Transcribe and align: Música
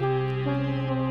Música 0.00 1.07